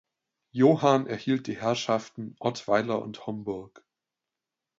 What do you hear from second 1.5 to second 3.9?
Herrschaften Ottweiler und Homburg.